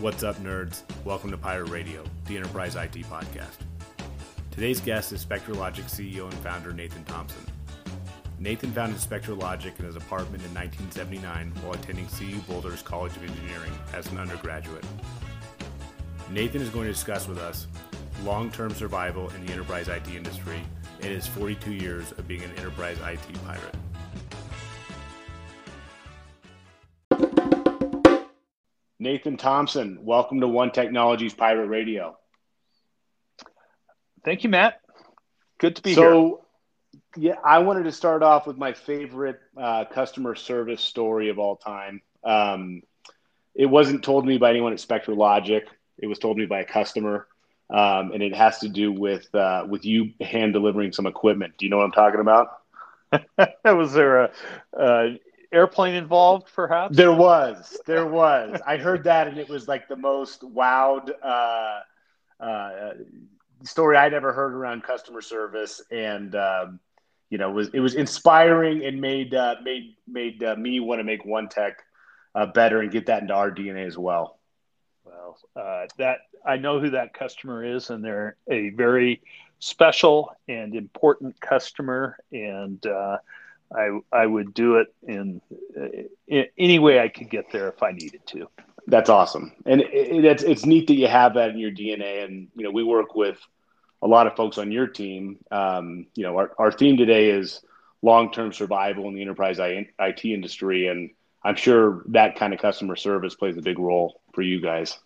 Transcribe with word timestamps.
What's 0.00 0.22
up, 0.22 0.36
nerds? 0.36 0.82
Welcome 1.04 1.32
to 1.32 1.36
Pirate 1.36 1.70
Radio, 1.70 2.04
the 2.26 2.36
Enterprise 2.36 2.76
IT 2.76 2.92
podcast. 3.10 3.56
Today's 4.52 4.80
guest 4.80 5.12
is 5.12 5.24
SpectraLogic 5.24 5.86
CEO 5.86 6.22
and 6.22 6.34
founder 6.34 6.72
Nathan 6.72 7.02
Thompson. 7.02 7.44
Nathan 8.38 8.70
founded 8.70 9.00
SpectraLogic 9.00 9.76
in 9.80 9.86
his 9.86 9.96
apartment 9.96 10.44
in 10.44 10.54
1979 10.54 11.52
while 11.62 11.72
attending 11.72 12.06
CU 12.06 12.38
Boulder's 12.42 12.80
College 12.80 13.16
of 13.16 13.24
Engineering 13.24 13.72
as 13.92 14.06
an 14.12 14.18
undergraduate. 14.18 14.84
Nathan 16.30 16.62
is 16.62 16.68
going 16.68 16.86
to 16.86 16.92
discuss 16.92 17.26
with 17.26 17.38
us 17.38 17.66
long 18.22 18.52
term 18.52 18.72
survival 18.72 19.28
in 19.30 19.44
the 19.44 19.52
enterprise 19.52 19.88
IT 19.88 20.06
industry 20.06 20.62
and 21.00 21.10
his 21.12 21.26
42 21.26 21.72
years 21.72 22.12
of 22.12 22.28
being 22.28 22.44
an 22.44 22.52
enterprise 22.56 22.98
IT 23.04 23.44
pirate. 23.44 23.74
Nathan 29.08 29.38
Thompson, 29.38 30.00
welcome 30.02 30.42
to 30.42 30.48
One 30.48 30.70
Technologies 30.70 31.32
Pirate 31.32 31.68
Radio. 31.68 32.18
Thank 34.22 34.44
you, 34.44 34.50
Mat. 34.50 34.82
Good 35.56 35.76
to 35.76 35.82
be 35.82 35.94
so, 35.94 36.02
here. 36.02 36.10
So, 36.10 36.46
yeah, 37.16 37.34
I 37.42 37.60
wanted 37.60 37.84
to 37.84 37.92
start 37.92 38.22
off 38.22 38.46
with 38.46 38.58
my 38.58 38.74
favorite 38.74 39.40
uh, 39.56 39.86
customer 39.86 40.34
service 40.34 40.82
story 40.82 41.30
of 41.30 41.38
all 41.38 41.56
time. 41.56 42.02
Um, 42.22 42.82
it 43.54 43.64
wasn't 43.64 44.04
told 44.04 44.24
to 44.24 44.28
me 44.28 44.36
by 44.36 44.50
anyone 44.50 44.74
at 44.74 44.78
SpectraLogic. 44.78 45.62
It 45.96 46.06
was 46.06 46.18
told 46.18 46.36
me 46.36 46.44
by 46.44 46.60
a 46.60 46.66
customer, 46.66 47.28
um, 47.70 48.12
and 48.12 48.22
it 48.22 48.34
has 48.34 48.58
to 48.58 48.68
do 48.68 48.92
with 48.92 49.34
uh, 49.34 49.64
with 49.66 49.86
you 49.86 50.12
hand 50.20 50.52
delivering 50.52 50.92
some 50.92 51.06
equipment. 51.06 51.54
Do 51.56 51.64
you 51.64 51.70
know 51.70 51.78
what 51.78 51.86
I'm 51.86 51.92
talking 51.92 52.20
about? 52.20 52.48
was 53.64 53.94
there 53.94 54.24
a, 54.24 54.30
a 54.78 55.18
airplane 55.52 55.94
involved, 55.94 56.48
perhaps? 56.54 56.96
There 56.96 57.12
was. 57.12 57.78
There 57.86 58.06
was. 58.06 58.60
I 58.66 58.76
heard 58.76 59.04
that, 59.04 59.28
and 59.28 59.38
it 59.38 59.48
was 59.48 59.68
like 59.68 59.88
the 59.88 59.96
most 59.96 60.42
wowed 60.42 61.10
uh, 61.22 61.80
uh, 62.40 62.92
story 63.64 63.96
I'd 63.96 64.14
ever 64.14 64.32
heard 64.32 64.54
around 64.54 64.82
customer 64.82 65.20
service, 65.20 65.80
and 65.90 66.34
um, 66.34 66.80
you 67.30 67.38
know, 67.38 67.50
was 67.50 67.68
it 67.72 67.80
was 67.80 67.94
inspiring 67.94 68.84
and 68.84 69.00
made 69.00 69.34
uh, 69.34 69.56
made 69.62 69.96
made 70.06 70.42
uh, 70.42 70.56
me 70.56 70.80
want 70.80 71.00
to 71.00 71.04
make 71.04 71.24
One 71.24 71.48
Tech 71.48 71.78
uh, 72.34 72.46
better 72.46 72.80
and 72.80 72.90
get 72.90 73.06
that 73.06 73.22
into 73.22 73.34
our 73.34 73.50
DNA 73.50 73.86
as 73.86 73.98
well. 73.98 74.38
Well, 75.04 75.38
uh, 75.56 75.86
that 75.98 76.18
I 76.46 76.56
know 76.56 76.80
who 76.80 76.90
that 76.90 77.14
customer 77.14 77.64
is, 77.64 77.90
and 77.90 78.04
they're 78.04 78.36
a 78.50 78.70
very 78.70 79.22
special 79.58 80.34
and 80.46 80.74
important 80.74 81.40
customer, 81.40 82.18
and 82.32 82.84
I 83.74 84.00
I 84.12 84.26
would 84.26 84.54
do 84.54 84.76
it 84.76 84.94
in, 85.06 85.40
in, 86.26 86.46
any 86.56 86.78
way 86.78 87.00
I 87.00 87.08
could 87.08 87.30
get 87.30 87.50
there 87.52 87.68
if 87.68 87.82
I 87.82 87.92
needed 87.92 88.26
to. 88.28 88.48
That's 88.86 89.10
awesome, 89.10 89.52
and 89.66 89.82
it, 89.82 89.90
it, 89.92 90.24
it's 90.24 90.42
it's 90.42 90.64
neat 90.64 90.86
that 90.86 90.94
you 90.94 91.08
have 91.08 91.34
that 91.34 91.50
in 91.50 91.58
your 91.58 91.70
DNA. 91.70 92.24
And 92.24 92.48
you 92.54 92.64
know, 92.64 92.70
we 92.70 92.82
work 92.82 93.14
with 93.14 93.38
a 94.00 94.06
lot 94.06 94.26
of 94.26 94.36
folks 94.36 94.58
on 94.58 94.72
your 94.72 94.86
team. 94.86 95.38
Um, 95.50 96.06
you 96.14 96.22
know, 96.22 96.36
our 96.38 96.52
our 96.58 96.72
theme 96.72 96.96
today 96.96 97.30
is 97.30 97.60
long 98.00 98.32
term 98.32 98.52
survival 98.52 99.08
in 99.08 99.14
the 99.14 99.22
enterprise 99.22 99.58
IT 99.58 100.24
industry, 100.24 100.86
and 100.86 101.10
I'm 101.44 101.56
sure 101.56 102.02
that 102.06 102.36
kind 102.36 102.54
of 102.54 102.60
customer 102.60 102.96
service 102.96 103.34
plays 103.34 103.56
a 103.56 103.62
big 103.62 103.78
role 103.78 104.20
for 104.32 104.42
you 104.42 104.60
guys. 104.60 104.98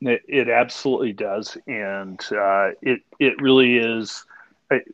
It, 0.00 0.22
it 0.28 0.48
absolutely 0.48 1.12
does, 1.12 1.56
and 1.66 2.20
uh, 2.30 2.70
it 2.82 3.00
it 3.18 3.40
really 3.40 3.78
is 3.78 4.24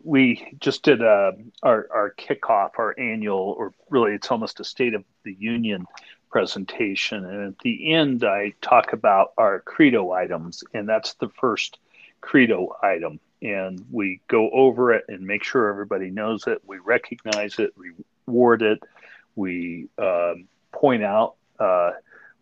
we 0.02 0.56
just 0.60 0.82
did 0.82 1.02
uh, 1.02 1.32
our, 1.62 1.88
our 1.92 2.14
kickoff, 2.18 2.72
our 2.78 2.98
annual, 2.98 3.54
or 3.58 3.72
really 3.90 4.12
it's 4.12 4.30
almost 4.30 4.60
a 4.60 4.64
State 4.64 4.94
of 4.94 5.04
the 5.24 5.34
Union 5.38 5.86
presentation. 6.30 7.24
And 7.24 7.48
at 7.48 7.58
the 7.60 7.92
end, 7.92 8.24
I 8.24 8.52
talk 8.60 8.92
about 8.92 9.32
our 9.38 9.60
credo 9.60 10.12
items, 10.12 10.64
and 10.74 10.88
that's 10.88 11.14
the 11.14 11.28
first 11.28 11.78
credo 12.20 12.76
item. 12.82 13.20
And 13.40 13.84
we 13.90 14.20
go 14.28 14.50
over 14.50 14.92
it 14.92 15.04
and 15.08 15.26
make 15.26 15.42
sure 15.42 15.68
everybody 15.68 16.10
knows 16.10 16.46
it. 16.46 16.62
We 16.66 16.78
recognize 16.78 17.58
it, 17.58 17.74
reward 18.26 18.62
it. 18.62 18.82
We 19.34 19.88
um, 19.98 20.48
point 20.70 21.02
out 21.02 21.34
uh, 21.58 21.92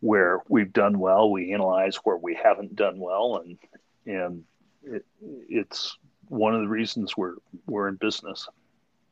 where 0.01 0.41
we've 0.49 0.73
done 0.73 0.99
well. 0.99 1.31
We 1.31 1.53
analyze 1.53 1.97
where 1.97 2.17
we 2.17 2.35
haven't 2.35 2.77
done 2.77 2.99
well, 2.99 3.43
and 3.45 3.59
and 4.07 4.45
it, 4.83 5.05
it's 5.49 5.97
one 6.31 6.55
of 6.55 6.63
the 6.63 6.69
reasons 6.69 7.17
we're 7.17 7.35
we're 7.67 7.89
in 7.89 7.97
business. 7.97 8.49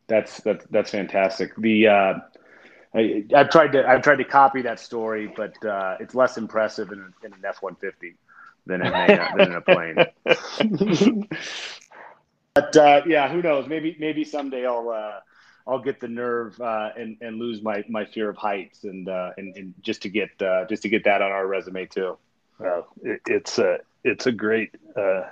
That's 0.06 0.40
that's 0.40 0.64
that's 0.70 0.90
fantastic. 0.90 1.54
The 1.56 1.88
uh, 1.88 2.14
I, 2.94 3.24
have 3.32 3.50
tried 3.50 3.72
to 3.72 3.86
I've 3.86 4.02
tried 4.02 4.16
to 4.16 4.24
copy 4.24 4.62
that 4.62 4.80
story, 4.80 5.32
but 5.36 5.62
uh, 5.64 5.96
it's 6.00 6.14
less 6.14 6.38
impressive 6.38 6.90
in, 6.92 7.12
in 7.24 7.32
an 7.32 7.42
F 7.44 7.58
one 7.60 7.74
fifty 7.76 8.14
than 8.66 8.80
in 8.86 8.92
a, 8.92 8.96
uh, 8.96 9.36
than 9.36 9.50
in 9.50 9.56
a 9.56 9.60
plane. 9.60 9.96
but 12.54 12.76
uh, 12.76 13.02
yeah, 13.06 13.28
who 13.28 13.42
knows? 13.42 13.66
Maybe 13.66 13.96
maybe 13.98 14.24
someday 14.24 14.64
I'll 14.64 14.88
uh, 14.90 15.20
I'll 15.66 15.80
get 15.80 16.00
the 16.00 16.08
nerve 16.08 16.58
uh, 16.60 16.90
and 16.96 17.18
and 17.20 17.38
lose 17.38 17.62
my, 17.62 17.84
my 17.88 18.06
fear 18.06 18.30
of 18.30 18.36
heights 18.36 18.84
and 18.84 19.08
uh, 19.08 19.32
and, 19.36 19.54
and 19.56 19.74
just 19.82 20.02
to 20.02 20.08
get 20.08 20.30
uh, 20.40 20.64
just 20.66 20.82
to 20.82 20.88
get 20.88 21.04
that 21.04 21.20
on 21.20 21.30
our 21.30 21.46
resume 21.46 21.86
too. 21.86 22.16
Well, 22.58 22.88
it, 23.02 23.20
it's 23.26 23.58
a 23.58 23.78
it's 24.04 24.26
a 24.26 24.32
great 24.32 24.74
uh, 24.96 25.24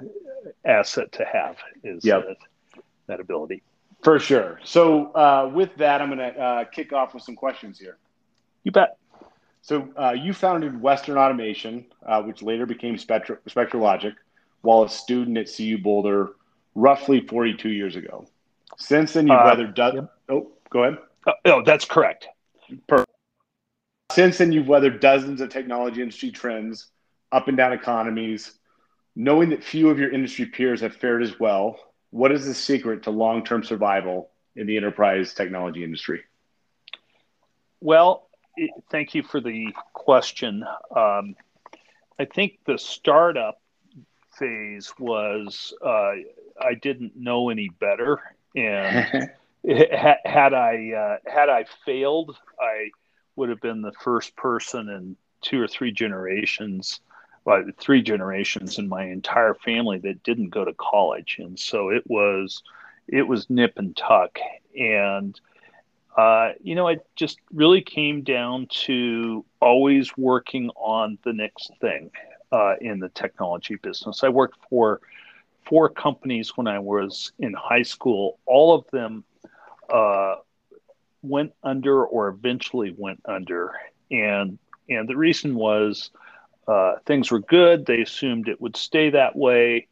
asset 0.64 1.12
to 1.12 1.24
have 1.24 1.56
is 1.82 2.04
yep. 2.04 2.24
uh, 2.28 2.80
that 3.06 3.20
ability. 3.20 3.62
For 4.02 4.18
sure. 4.18 4.60
So 4.64 5.12
uh, 5.12 5.50
with 5.52 5.74
that, 5.76 6.00
I'm 6.00 6.14
going 6.14 6.18
to 6.18 6.40
uh, 6.40 6.64
kick 6.64 6.92
off 6.92 7.14
with 7.14 7.22
some 7.22 7.34
questions 7.34 7.78
here. 7.78 7.96
You 8.64 8.72
bet. 8.72 8.98
So 9.62 9.88
uh, 10.00 10.12
you 10.12 10.32
founded 10.32 10.80
Western 10.80 11.18
Automation, 11.18 11.86
uh, 12.06 12.22
which 12.22 12.42
later 12.42 12.66
became 12.66 12.96
Spectra, 12.98 13.38
SpectraLogic, 13.48 14.14
while 14.62 14.84
a 14.84 14.88
student 14.88 15.36
at 15.38 15.48
CU 15.52 15.78
Boulder, 15.78 16.30
roughly 16.74 17.26
42 17.26 17.70
years 17.70 17.96
ago. 17.96 18.28
Since 18.78 19.14
then, 19.14 19.26
you've 19.26 19.42
weathered. 19.42 19.74
Do- 19.74 19.90
yep. 19.94 20.12
Oh, 20.28 20.52
go 20.70 20.84
ahead. 20.84 20.98
Oh, 21.26 21.32
oh, 21.46 21.62
that's 21.64 21.84
correct. 21.84 22.28
Perfect. 22.86 23.10
Since 24.12 24.38
then, 24.38 24.52
you've 24.52 24.68
weathered 24.68 25.00
dozens 25.00 25.40
of 25.40 25.48
technology 25.48 26.00
industry 26.00 26.30
trends, 26.30 26.88
up 27.32 27.48
and 27.48 27.56
down 27.56 27.72
economies, 27.72 28.52
knowing 29.14 29.50
that 29.50 29.64
few 29.64 29.90
of 29.90 29.98
your 29.98 30.12
industry 30.12 30.46
peers 30.46 30.80
have 30.80 30.94
fared 30.94 31.22
as 31.22 31.38
well, 31.38 31.78
what 32.10 32.32
is 32.32 32.46
the 32.46 32.54
secret 32.54 33.02
to 33.04 33.10
long 33.10 33.44
term 33.44 33.62
survival 33.62 34.30
in 34.54 34.66
the 34.66 34.76
enterprise 34.76 35.34
technology 35.34 35.84
industry? 35.84 36.22
Well, 37.80 38.28
thank 38.90 39.14
you 39.14 39.22
for 39.22 39.40
the 39.40 39.74
question. 39.92 40.64
Um, 40.94 41.36
I 42.18 42.24
think 42.24 42.58
the 42.66 42.78
startup 42.78 43.60
phase 44.38 44.92
was 44.98 45.74
uh, 45.84 46.12
I 46.60 46.74
didn't 46.80 47.16
know 47.16 47.50
any 47.50 47.68
better, 47.68 48.18
and 48.54 49.30
had 50.24 50.54
I 50.54 51.18
uh, 51.26 51.30
had 51.30 51.48
I 51.48 51.66
failed, 51.84 52.36
I 52.58 52.90
would 53.36 53.50
have 53.50 53.60
been 53.60 53.82
the 53.82 53.92
first 53.92 54.34
person 54.36 54.88
in 54.88 55.16
two 55.42 55.60
or 55.60 55.68
three 55.68 55.92
generations 55.92 57.00
well, 57.46 57.62
three 57.78 58.02
generations 58.02 58.76
in 58.76 58.88
my 58.88 59.04
entire 59.04 59.54
family 59.54 59.98
that 59.98 60.24
didn't 60.24 60.50
go 60.50 60.64
to 60.64 60.74
college, 60.74 61.36
and 61.38 61.58
so 61.58 61.90
it 61.90 62.02
was 62.06 62.64
it 63.06 63.22
was 63.22 63.48
nip 63.48 63.74
and 63.76 63.96
tuck, 63.96 64.40
and 64.76 65.40
uh, 66.16 66.50
you 66.60 66.74
know 66.74 66.88
it 66.88 67.06
just 67.14 67.38
really 67.52 67.80
came 67.80 68.22
down 68.22 68.66
to 68.68 69.44
always 69.60 70.16
working 70.16 70.70
on 70.70 71.18
the 71.24 71.32
next 71.32 71.70
thing 71.80 72.10
uh, 72.50 72.74
in 72.80 72.98
the 72.98 73.10
technology 73.10 73.76
business. 73.76 74.24
I 74.24 74.28
worked 74.28 74.58
for 74.68 75.00
four 75.64 75.88
companies 75.88 76.56
when 76.56 76.66
I 76.66 76.80
was 76.80 77.30
in 77.38 77.54
high 77.54 77.82
school. 77.82 78.40
All 78.46 78.74
of 78.74 78.90
them 78.90 79.22
uh, 79.88 80.34
went 81.22 81.52
under 81.62 82.04
or 82.04 82.26
eventually 82.26 82.92
went 82.98 83.22
under, 83.24 83.72
and 84.10 84.58
and 84.88 85.08
the 85.08 85.16
reason 85.16 85.54
was 85.54 86.10
uh, 86.68 86.94
things 87.06 87.30
were 87.30 87.40
good. 87.40 87.86
They 87.86 88.00
assumed 88.00 88.48
it 88.48 88.60
would 88.60 88.76
stay 88.76 89.10
that 89.10 89.36
way, 89.36 89.86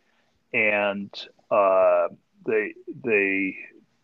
and 0.52 1.10
uh, 1.50 2.08
they 2.46 2.74
they 3.02 3.56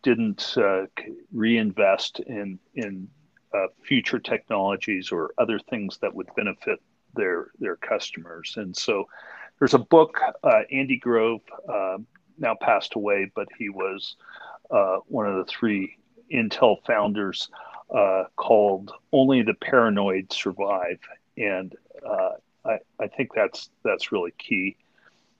didn't 0.03 0.55
uh, 0.57 0.85
reinvest 1.33 2.19
in 2.21 2.59
in 2.75 3.09
uh, 3.53 3.67
future 3.83 4.19
technologies 4.19 5.11
or 5.11 5.31
other 5.37 5.59
things 5.59 5.97
that 6.01 6.13
would 6.13 6.27
benefit 6.35 6.79
their 7.15 7.51
their 7.59 7.75
customers. 7.75 8.53
And 8.55 8.75
so, 8.75 9.07
there's 9.59 9.73
a 9.73 9.79
book. 9.79 10.19
Uh, 10.43 10.61
Andy 10.71 10.97
Grove 10.97 11.41
now 12.37 12.55
passed 12.59 12.95
away, 12.95 13.29
but 13.35 13.47
he 13.57 13.69
was 13.69 14.15
one 15.07 15.27
of 15.27 15.35
the 15.35 15.51
three 15.51 15.97
Intel 16.33 16.77
founders. 16.85 17.49
called 18.37 18.93
"Only 19.11 19.41
the 19.41 19.55
Paranoid 19.55 20.31
Survive," 20.31 20.99
and 21.35 21.75
I, 22.65 22.77
I 22.99 23.07
think 23.07 23.31
that's 23.35 23.69
that's 23.83 24.11
really 24.11 24.33
key. 24.37 24.75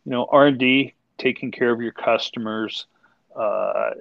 You 0.06 0.12
know, 0.12 0.28
R 0.30 0.48
and 0.48 0.58
D, 0.58 0.94
taking 1.18 1.52
care 1.52 1.72
of 1.72 1.82
your 1.82 1.92
customers. 1.92 2.86
Uh, 3.36 3.92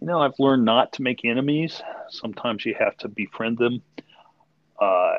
you 0.00 0.06
know, 0.06 0.20
I've 0.20 0.38
learned 0.38 0.64
not 0.64 0.92
to 0.94 1.02
make 1.02 1.24
enemies. 1.24 1.80
Sometimes 2.10 2.64
you 2.64 2.74
have 2.78 2.96
to 2.98 3.08
befriend 3.08 3.58
them. 3.58 3.82
Uh, 4.80 5.16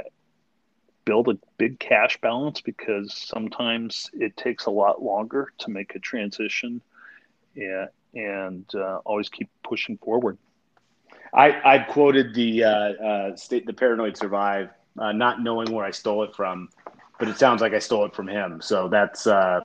build 1.05 1.29
a 1.29 1.37
big 1.57 1.79
cash 1.79 2.19
balance 2.21 2.61
because 2.61 3.13
sometimes 3.13 4.09
it 4.13 4.35
takes 4.35 4.65
a 4.65 4.71
lot 4.71 5.01
longer 5.01 5.51
to 5.59 5.69
make 5.69 5.95
a 5.95 5.99
transition 5.99 6.81
and, 7.55 7.87
and 8.13 8.65
uh, 8.75 8.99
always 9.05 9.29
keep 9.29 9.49
pushing 9.63 9.97
forward. 9.97 10.37
I, 11.33 11.59
I've 11.63 11.87
quoted 11.87 12.33
the 12.33 12.63
uh, 12.63 12.69
uh, 12.69 13.35
state, 13.35 13.65
the 13.65 13.73
paranoid 13.73 14.17
survive, 14.17 14.69
uh, 14.97 15.11
not 15.11 15.41
knowing 15.41 15.71
where 15.71 15.85
I 15.85 15.91
stole 15.91 16.23
it 16.23 16.35
from, 16.35 16.69
but 17.19 17.27
it 17.27 17.37
sounds 17.37 17.61
like 17.61 17.73
I 17.73 17.79
stole 17.79 18.05
it 18.05 18.13
from 18.13 18.27
him. 18.27 18.61
So 18.61 18.87
that's 18.87 19.27
uh, 19.27 19.61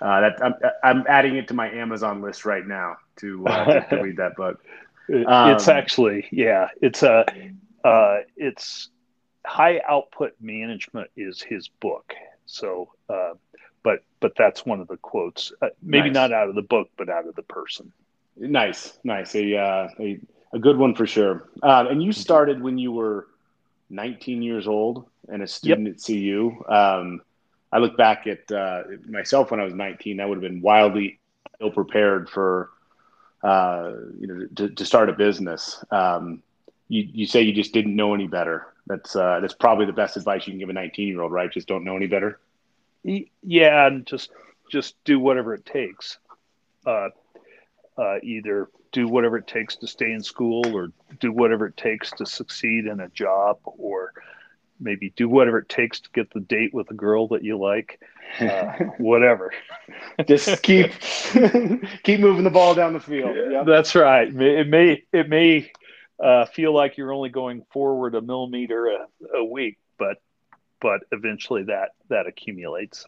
uh, 0.00 0.20
that 0.20 0.42
I'm, 0.42 0.54
I'm 0.84 1.04
adding 1.08 1.36
it 1.36 1.48
to 1.48 1.54
my 1.54 1.70
Amazon 1.70 2.22
list 2.22 2.44
right 2.44 2.66
now 2.66 2.96
to, 3.16 3.44
to, 3.44 3.86
to 3.90 3.96
read 4.02 4.16
that 4.16 4.36
book. 4.36 4.62
Um, 5.08 5.52
it's 5.52 5.68
actually 5.68 6.28
yeah, 6.32 6.68
it's 6.82 7.02
a 7.02 7.24
it's 8.36 8.90
high 9.46 9.80
output 9.88 10.34
management 10.40 11.10
is 11.16 11.40
his 11.40 11.68
book. 11.68 12.12
So, 12.46 12.90
uh, 13.08 13.34
but 13.82 14.00
but 14.20 14.32
that's 14.36 14.66
one 14.66 14.80
of 14.80 14.88
the 14.88 14.96
quotes. 14.96 15.52
Uh, 15.62 15.68
maybe 15.82 16.10
nice. 16.10 16.14
not 16.14 16.32
out 16.32 16.48
of 16.48 16.54
the 16.54 16.62
book, 16.62 16.90
but 16.96 17.08
out 17.08 17.26
of 17.26 17.34
the 17.36 17.42
person. 17.42 17.92
Nice, 18.36 18.98
nice. 19.04 19.34
A 19.34 19.56
uh, 19.56 19.88
a, 19.98 20.20
a 20.52 20.58
good 20.58 20.76
one 20.76 20.94
for 20.94 21.06
sure. 21.06 21.48
Uh, 21.62 21.86
and 21.88 22.02
you 22.02 22.12
started 22.12 22.60
when 22.60 22.78
you 22.78 22.92
were 22.92 23.28
19 23.90 24.42
years 24.42 24.66
old 24.66 25.06
and 25.28 25.42
a 25.42 25.46
student 25.46 25.86
yep. 25.86 25.96
at 25.96 26.04
CU. 26.04 26.64
Um, 26.68 27.22
I 27.72 27.78
look 27.78 27.96
back 27.96 28.26
at 28.26 28.50
uh, 28.50 28.82
myself 29.08 29.50
when 29.50 29.60
I 29.60 29.64
was 29.64 29.74
19. 29.74 30.20
I 30.20 30.26
would 30.26 30.36
have 30.36 30.42
been 30.42 30.62
wildly 30.62 31.18
ill 31.60 31.70
prepared 31.70 32.28
for 32.28 32.70
uh, 33.42 33.92
you 34.18 34.26
know 34.26 34.46
to, 34.56 34.68
to 34.70 34.84
start 34.84 35.08
a 35.08 35.12
business. 35.12 35.84
Um, 35.90 36.42
you, 36.88 37.08
you 37.12 37.26
say 37.26 37.42
you 37.42 37.52
just 37.52 37.72
didn't 37.72 37.96
know 37.96 38.14
any 38.14 38.26
better. 38.26 38.66
That's 38.86 39.16
uh, 39.16 39.40
that's 39.40 39.54
probably 39.54 39.86
the 39.86 39.92
best 39.92 40.16
advice 40.16 40.46
you 40.46 40.52
can 40.52 40.60
give 40.60 40.68
a 40.68 40.72
19 40.72 41.08
year 41.08 41.20
old, 41.20 41.32
right? 41.32 41.50
Just 41.50 41.68
don't 41.68 41.84
know 41.84 41.96
any 41.96 42.06
better. 42.06 42.38
Yeah, 43.02 43.86
and 43.86 44.06
just 44.06 44.30
just 44.70 44.94
do 45.04 45.18
whatever 45.18 45.54
it 45.54 45.64
takes. 45.66 46.18
Uh, 47.98 48.18
either 48.22 48.68
do 48.92 49.08
whatever 49.08 49.38
it 49.38 49.46
takes 49.46 49.76
to 49.76 49.86
stay 49.86 50.12
in 50.12 50.22
school, 50.22 50.64
or 50.74 50.92
do 51.20 51.32
whatever 51.32 51.66
it 51.66 51.76
takes 51.76 52.10
to 52.10 52.26
succeed 52.26 52.86
in 52.86 53.00
a 53.00 53.08
job, 53.08 53.58
or 53.64 54.12
maybe 54.80 55.10
do 55.16 55.28
whatever 55.28 55.58
it 55.58 55.68
takes 55.68 56.00
to 56.00 56.10
get 56.10 56.30
the 56.32 56.40
date 56.40 56.74
with 56.74 56.90
a 56.90 56.94
girl 56.94 57.28
that 57.28 57.42
you 57.42 57.58
like. 57.58 58.00
Uh, 58.40 58.72
whatever. 58.98 59.52
just 60.26 60.62
keep 60.62 60.92
keep 62.02 62.20
moving 62.20 62.44
the 62.44 62.50
ball 62.50 62.74
down 62.74 62.92
the 62.92 63.00
field. 63.00 63.34
Yep. 63.34 63.66
That's 63.66 63.94
right. 63.94 64.28
It 64.28 64.68
may 64.68 65.02
it 65.12 65.28
may 65.28 65.70
uh, 66.22 66.46
feel 66.46 66.74
like 66.74 66.96
you're 66.96 67.12
only 67.12 67.28
going 67.28 67.64
forward 67.70 68.14
a 68.14 68.20
millimeter 68.20 68.86
a, 68.88 69.38
a 69.38 69.44
week, 69.44 69.78
but 69.98 70.20
but 70.80 71.00
eventually 71.12 71.64
that 71.64 71.90
that 72.08 72.26
accumulates. 72.26 73.06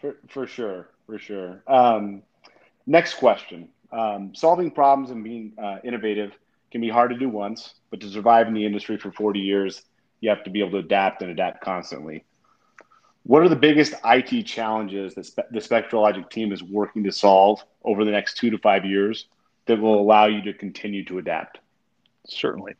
For 0.00 0.16
for 0.28 0.46
sure, 0.46 0.88
for 1.06 1.18
sure. 1.18 1.62
Um, 1.66 2.22
next 2.86 3.14
question: 3.14 3.68
um, 3.94 4.34
Solving 4.34 4.70
problems 4.70 5.10
and 5.10 5.22
being 5.22 5.52
uh, 5.62 5.78
innovative 5.84 6.32
can 6.70 6.80
be 6.80 6.88
hard 6.88 7.10
to 7.10 7.18
do 7.18 7.28
once, 7.28 7.74
but 7.90 8.00
to 8.00 8.08
survive 8.08 8.48
in 8.48 8.54
the 8.54 8.66
industry 8.66 8.98
for 8.98 9.12
40 9.12 9.40
years, 9.40 9.82
you 10.20 10.30
have 10.30 10.44
to 10.44 10.50
be 10.50 10.60
able 10.60 10.72
to 10.72 10.78
adapt 10.78 11.22
and 11.22 11.30
adapt 11.30 11.62
constantly. 11.62 12.24
What 13.22 13.42
are 13.42 13.48
the 13.48 13.56
biggest 13.56 13.94
IT 14.04 14.42
challenges 14.42 15.14
that 15.14 15.26
spe- 15.26 15.50
the 15.50 15.60
SpectraLogic 15.60 16.30
team 16.30 16.52
is 16.52 16.62
working 16.62 17.04
to 17.04 17.12
solve 17.12 17.62
over 17.84 18.04
the 18.04 18.10
next 18.10 18.36
two 18.36 18.50
to 18.50 18.58
five 18.58 18.84
years 18.84 19.26
that 19.66 19.80
will 19.80 19.98
allow 19.98 20.26
you 20.26 20.42
to 20.42 20.52
continue 20.52 21.04
to 21.06 21.18
adapt? 21.18 21.60
certainly. 22.26 22.74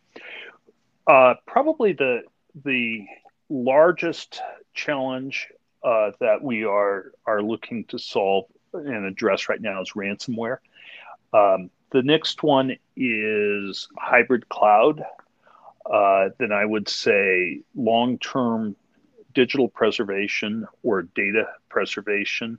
Uh, 1.07 1.35
probably 1.47 1.93
the 1.93 2.23
the 2.65 3.07
largest 3.49 4.41
challenge 4.73 5.49
uh, 5.83 6.13
that 6.21 6.43
we 6.43 6.65
are 6.65 7.13
are 7.27 7.43
looking 7.43 7.85
to 7.85 7.99
solve 7.99 8.45
and 8.73 9.05
address 9.05 9.49
right 9.49 9.61
now 9.61 9.81
is 9.81 9.93
ransomware. 9.93 10.59
Um, 11.35 11.71
the 11.91 12.03
next 12.03 12.43
one 12.43 12.77
is 12.97 13.89
hybrid 13.99 14.49
cloud. 14.49 15.05
Uh, 15.85 16.31
then 16.39 16.53
I 16.53 16.65
would 16.65 16.89
say 16.89 17.61
long 17.75 18.19
term 18.19 18.77
digital 19.35 19.69
preservation 19.69 20.67
or 20.83 21.03
data 21.03 21.49
preservation. 21.69 22.59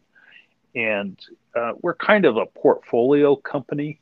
And 0.76 1.18
uh, 1.56 1.72
we're 1.82 1.96
kind 1.96 2.26
of 2.26 2.38
a 2.38 2.46
portfolio 2.46 3.36
company. 3.36 4.00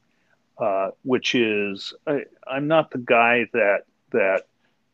Uh, 0.60 0.92
which 1.02 1.34
is 1.34 1.96
I, 2.06 2.26
I'm 2.48 2.68
not 2.68 2.92
the 2.92 3.00
guy 3.00 3.48
that 3.54 3.86
that 4.12 4.44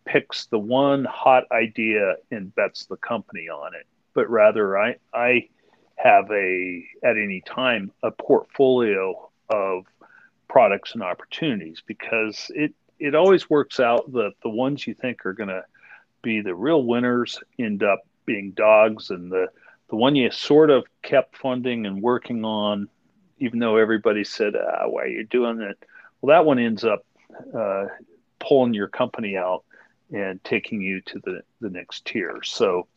picks 0.05 0.45
the 0.45 0.57
one 0.57 1.03
hot 1.03 1.43
idea 1.51 2.15
and 2.31 2.55
bets 2.55 2.85
the 2.85 2.95
company 2.95 3.49
on 3.49 3.75
it, 3.75 3.85
but 4.13 4.29
rather 4.29 4.79
I 4.79 4.95
I 5.13 5.49
have 5.97 6.31
a 6.31 6.85
at 7.03 7.17
any 7.17 7.41
time 7.41 7.91
a 8.03 8.09
portfolio 8.09 9.28
of 9.49 9.85
products 10.47 10.93
and 10.93 11.03
opportunities 11.03 11.81
because 11.85 12.51
it 12.55 12.73
it 12.99 13.15
always 13.15 13.49
works 13.49 13.79
out 13.79 14.11
that 14.11 14.33
the 14.43 14.49
ones 14.49 14.85
you 14.85 14.93
think 14.93 15.25
are 15.25 15.33
going 15.33 15.49
to 15.49 15.63
be 16.21 16.41
the 16.41 16.53
real 16.53 16.83
winners 16.83 17.39
end 17.57 17.81
up 17.81 17.99
being 18.25 18.51
dogs 18.51 19.09
and 19.09 19.31
the 19.31 19.47
the 19.89 19.95
one 19.95 20.15
you 20.15 20.29
sort 20.31 20.69
of 20.69 20.83
kept 21.01 21.37
funding 21.37 21.85
and 21.85 22.01
working 22.01 22.43
on 22.43 22.89
even 23.39 23.59
though 23.59 23.77
everybody 23.77 24.23
said, 24.23 24.53
ah, 24.55 24.87
why 24.87 25.03
are 25.03 25.07
you 25.07 25.25
doing 25.25 25.61
it? 25.61 25.77
Well, 26.21 26.35
that 26.35 26.45
one 26.45 26.59
ends 26.59 26.83
up 26.83 27.05
uh, 27.57 27.85
pulling 28.39 28.73
your 28.73 28.87
company 28.87 29.37
out 29.37 29.63
and 30.11 30.43
taking 30.43 30.81
you 30.81 31.01
to 31.01 31.19
the, 31.19 31.41
the 31.61 31.69
next 31.69 32.05
tier. 32.05 32.41
So 32.43 32.87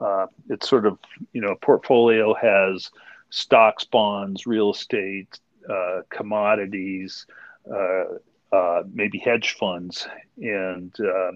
uh, 0.00 0.26
it's 0.48 0.68
sort 0.68 0.86
of, 0.86 0.98
you 1.32 1.40
know, 1.40 1.52
a 1.52 1.56
portfolio 1.56 2.34
has 2.34 2.90
stocks, 3.30 3.84
bonds, 3.84 4.46
real 4.46 4.72
estate, 4.72 5.38
uh, 5.68 6.02
commodities, 6.10 7.26
uh, 7.70 8.04
uh, 8.52 8.82
maybe 8.92 9.18
hedge 9.18 9.56
funds. 9.58 10.06
And 10.36 10.94
uh, 11.00 11.32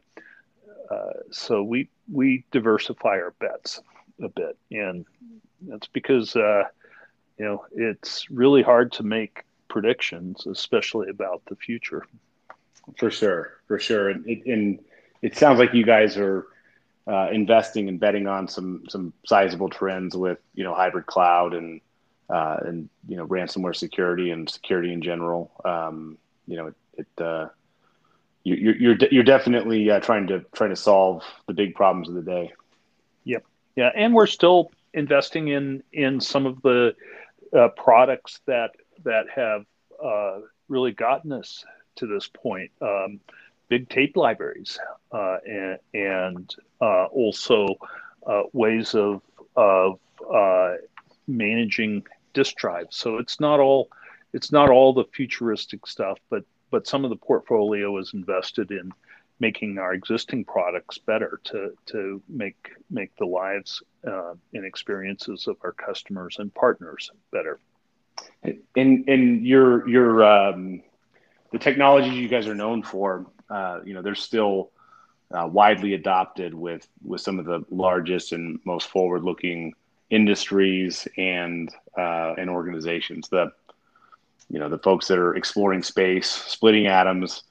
so 1.31 1.63
we, 1.63 1.89
we 2.11 2.45
diversify 2.51 3.19
our 3.21 3.35
bets 3.39 3.81
a 4.23 4.29
bit. 4.29 4.57
And 4.71 5.05
that's 5.63 5.89
because 5.89 6.35
you 6.35 7.45
know, 7.45 7.65
it's 7.73 8.31
really 8.31 8.63
hard 8.63 8.93
to 8.93 9.03
make 9.03 9.45
predictions, 9.69 10.47
especially 10.47 11.09
about 11.09 11.43
the 11.47 11.57
future. 11.57 12.05
For 12.97 13.11
sure, 13.11 13.59
for 13.67 13.79
sure, 13.79 14.09
and 14.09 14.27
it, 14.27 14.47
and 14.47 14.81
it 15.21 15.37
sounds 15.37 15.59
like 15.59 15.75
you 15.75 15.85
guys 15.85 16.17
are 16.17 16.47
uh, 17.07 17.29
investing 17.31 17.89
and 17.89 18.01
betting 18.01 18.27
on 18.27 18.49
some 18.49 18.85
some 18.89 19.13
sizable 19.27 19.69
trends 19.69 20.17
with 20.17 20.39
you 20.55 20.65
know 20.65 20.75
hybrid 20.75 21.07
cloud 21.07 21.55
and 21.55 21.81
uh, 22.29 22.57
and 22.65 22.89
you 23.09 23.17
know 23.17 23.27
ransomware 23.27 23.75
security 23.75 24.31
and 24.31 24.49
security 24.49 24.93
in 24.93 25.03
general. 25.03 25.51
Um, 25.65 26.19
you 26.47 26.57
know, 26.57 26.67
it, 26.69 26.75
it 26.99 27.23
uh, 27.23 27.49
you, 28.45 28.55
you're 28.57 28.77
you're 28.77 28.97
you're 29.11 29.25
definitely 29.25 29.91
uh, 29.91 30.01
trying 30.01 30.27
to 30.29 30.45
trying 30.55 30.71
to 30.71 30.77
solve 30.77 31.23
the 31.47 31.55
big 31.55 31.75
problems 31.75 32.09
of 32.09 32.15
the 32.15 32.23
day. 32.23 32.53
Yep. 33.25 33.45
Yeah, 33.77 33.91
and 33.95 34.15
we're 34.15 34.27
still 34.27 34.71
investing 34.93 35.49
in 35.49 35.83
in 35.93 36.21
some 36.21 36.47
of 36.47 36.61
the 36.63 36.95
uh, 37.57 37.69
products 37.69 38.41
that 38.47 38.73
that 39.05 39.27
have 39.35 39.65
uh, 40.03 40.41
really 40.69 40.93
gotten 40.93 41.33
us 41.33 41.65
to 41.97 42.07
this 42.07 42.29
point. 42.29 42.71
Um, 42.81 43.21
big 43.69 43.89
tape 43.89 44.17
libraries 44.17 44.79
uh, 45.13 45.37
and, 45.47 45.79
and 45.93 46.55
also 46.81 47.69
ways 48.53 48.95
of 48.95 49.23
of 49.57 49.99
managing 51.27 52.03
disk 52.33 52.57
drives. 52.57 52.97
So 52.97 53.19
it's 53.19 53.41
not 53.41 53.61
all 53.61 53.89
it's 54.33 54.53
not 54.53 54.71
all 54.71 54.93
the 54.93 55.05
futuristic 55.13 55.87
stuff, 55.87 56.19
but 56.31 56.45
but 56.71 56.87
some 56.87 57.05
of 57.05 57.11
the 57.11 57.17
portfolio 57.17 57.97
is 57.99 58.13
invested 58.15 58.71
in 58.71 58.93
making 59.41 59.79
our 59.79 59.95
existing 59.95 60.45
products 60.45 60.99
better 60.99 61.41
to 61.45 61.73
to 61.87 62.23
make 62.29 62.71
make 62.91 63.15
the 63.17 63.25
lives 63.25 63.83
uh, 64.07 64.35
and 64.55 64.65
experiences 64.65 65.47
of 65.47 65.57
our 65.63 65.73
customers 65.73 66.37
and 66.39 66.53
partners 66.55 67.11
better. 67.31 67.59
And 68.77 69.09
and 69.09 69.47
your 69.47 69.89
your 69.89 70.25
um, 70.25 70.83
the 71.53 71.59
technologies 71.59 72.15
you 72.15 72.29
guys 72.29 72.47
are 72.47 72.55
known 72.55 72.83
for, 72.83 73.27
uh, 73.49 73.81
you 73.85 73.95
know, 73.95 74.03
they're 74.03 74.15
still 74.15 74.71
uh, 75.31 75.47
widely 75.47 75.95
adopted 75.95 76.53
with 76.53 76.87
with 77.03 77.21
some 77.21 77.39
of 77.39 77.45
the 77.45 77.65
largest 77.71 78.33
and 78.33 78.59
most 78.65 78.89
forward 78.89 79.23
looking 79.23 79.75
industries 80.11 81.07
and 81.17 81.71
uh, 81.97 82.35
and 82.39 82.51
organizations. 82.51 83.29
The 83.29 83.53
you 84.49 84.59
know 84.59 84.69
the 84.69 84.79
folks 84.79 85.09
that 85.09 85.19
are 85.19 85.35
exploring 85.35 85.83
space, 85.83 86.31
splitting 86.31 86.87
atoms, 86.87 87.43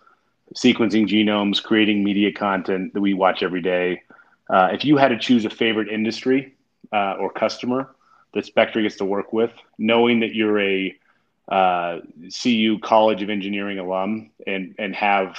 sequencing 0.56 1.08
genomes, 1.08 1.62
creating 1.62 2.04
media 2.04 2.32
content 2.32 2.94
that 2.94 3.02
we 3.02 3.14
watch 3.14 3.44
every 3.44 3.62
day. 3.62 4.02
Uh, 4.50 4.70
if 4.72 4.86
you 4.86 4.98
had 4.98 5.10
to 5.10 5.18
choose 5.18 5.46
a 5.46 5.50
favorite 5.50 5.90
industry 5.90 6.56
uh, 6.94 7.16
or 7.20 7.30
customer 7.32 7.94
that 8.34 8.46
Spectra 8.46 8.82
gets 8.82 8.96
to 8.98 9.06
work 9.06 9.34
with, 9.34 9.52
knowing 9.78 10.22
that 10.22 10.34
you're 10.34 10.60
a 10.60 10.96
uh, 11.50 12.00
CU 12.42 12.80
College 12.80 13.22
of 13.24 13.30
Engineering 13.30 13.80
alum 13.80 14.32
and 14.46 14.76
and 14.78 14.96
have 14.96 15.38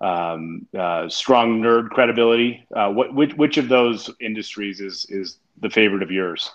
um, 0.00 0.66
uh, 0.78 1.08
strong 1.08 1.60
nerd 1.60 1.90
credibility. 1.90 2.66
Uh, 2.74 2.90
what 2.90 3.14
which 3.14 3.34
which 3.34 3.58
of 3.58 3.68
those 3.68 4.10
industries 4.20 4.80
is 4.80 5.06
is 5.08 5.38
the 5.60 5.70
favorite 5.70 6.02
of 6.02 6.10
yours? 6.10 6.50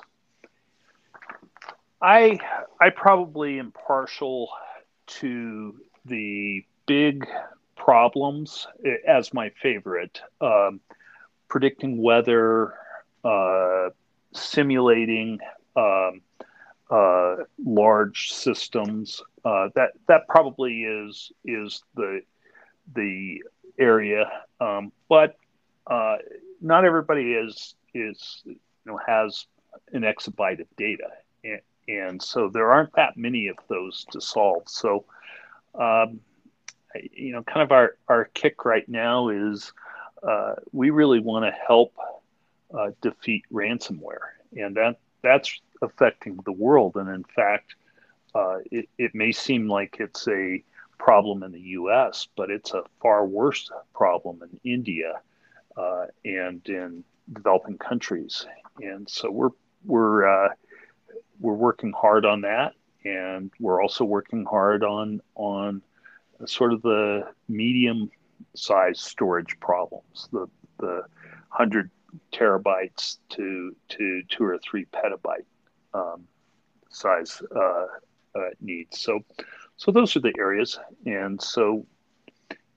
I 2.01 2.39
I 2.79 2.89
probably 2.89 3.59
am 3.59 3.71
partial 3.71 4.49
to 5.19 5.75
the 6.05 6.63
big 6.87 7.27
problems 7.75 8.67
as 9.07 9.33
my 9.33 9.49
favorite. 9.61 10.21
Um, 10.41 10.81
predicting 11.49 12.01
weather, 12.01 12.73
uh, 13.23 13.89
simulating 14.33 15.39
um, 15.75 16.21
uh, 16.89 17.35
large 17.63 18.31
systems. 18.31 19.21
Uh, 19.43 19.69
that 19.75 19.91
that 20.07 20.27
probably 20.27 20.83
is 20.83 21.31
is 21.45 21.83
the 21.95 22.21
the 22.93 23.43
area, 23.77 24.31
um, 24.59 24.91
but 25.09 25.35
uh, 25.87 26.17
not 26.61 26.85
everybody 26.85 27.33
is 27.33 27.75
is 27.93 28.41
you 28.45 28.55
know 28.85 28.99
has 29.05 29.45
an 29.91 30.01
exabyte 30.01 30.59
of 30.61 30.67
data, 30.77 31.09
and, 31.43 31.61
and 31.87 32.21
so 32.21 32.49
there 32.49 32.71
aren't 32.71 32.93
that 32.95 33.17
many 33.17 33.47
of 33.47 33.57
those 33.67 34.05
to 34.11 34.21
solve. 34.21 34.63
So, 34.67 35.05
um, 35.73 36.19
you 37.11 37.31
know, 37.31 37.43
kind 37.43 37.61
of 37.61 37.71
our 37.71 37.97
our 38.07 38.25
kick 38.25 38.65
right 38.65 38.87
now 38.87 39.29
is 39.29 39.71
uh, 40.23 40.55
we 40.71 40.89
really 40.89 41.19
want 41.19 41.45
to 41.45 41.51
help 41.51 41.93
uh, 42.73 42.91
defeat 43.01 43.43
ransomware, 43.51 44.33
and 44.55 44.75
that 44.75 44.97
that's 45.21 45.59
affecting 45.81 46.39
the 46.45 46.51
world. 46.51 46.95
And 46.95 47.09
in 47.09 47.23
fact, 47.23 47.75
uh, 48.33 48.57
it, 48.71 48.89
it 48.97 49.15
may 49.15 49.31
seem 49.31 49.67
like 49.67 49.97
it's 49.99 50.27
a 50.27 50.63
problem 50.97 51.43
in 51.43 51.51
the 51.51 51.59
U.S., 51.59 52.27
but 52.35 52.49
it's 52.49 52.73
a 52.73 52.83
far 53.01 53.25
worse 53.25 53.69
problem 53.93 54.41
in 54.43 54.59
India 54.69 55.21
uh, 55.77 56.05
and 56.23 56.61
in 56.67 57.03
developing 57.31 57.77
countries. 57.77 58.45
And 58.81 59.09
so 59.09 59.31
we're 59.31 59.49
we're 59.85 60.27
uh, 60.27 60.49
we're 61.39 61.53
working 61.53 61.93
hard 61.93 62.25
on 62.25 62.41
that, 62.41 62.73
and 63.03 63.51
we're 63.59 63.81
also 63.81 64.03
working 64.03 64.45
hard 64.45 64.83
on 64.83 65.21
on 65.35 65.81
sort 66.45 66.73
of 66.73 66.81
the 66.81 67.27
medium 67.47 68.11
size 68.55 68.99
storage 68.99 69.59
problems, 69.59 70.27
the 70.31 70.47
the 70.79 71.03
hundred 71.49 71.89
terabytes 72.33 73.17
to 73.29 73.75
to 73.89 74.21
two 74.29 74.43
or 74.43 74.57
three 74.57 74.85
petabyte 74.85 75.45
um, 75.93 76.23
size 76.89 77.41
uh, 77.55 77.85
uh, 78.35 78.49
needs. 78.61 78.99
So 78.99 79.19
so 79.77 79.91
those 79.91 80.15
are 80.15 80.21
the 80.21 80.33
areas, 80.37 80.79
and 81.05 81.41
so 81.41 81.85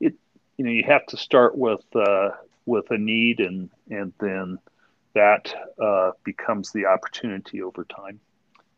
it 0.00 0.14
you 0.56 0.64
know 0.64 0.70
you 0.70 0.84
have 0.84 1.06
to 1.06 1.16
start 1.16 1.56
with 1.56 1.84
uh, 1.94 2.30
with 2.66 2.90
a 2.90 2.98
need, 2.98 3.40
and 3.40 3.70
and 3.90 4.12
then 4.20 4.58
that 5.14 5.54
uh, 5.82 6.12
becomes 6.24 6.72
the 6.72 6.86
opportunity 6.86 7.62
over 7.62 7.84
time. 7.84 8.20